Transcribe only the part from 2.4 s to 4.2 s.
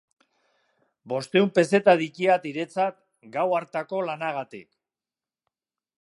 hiretzat, gau hartako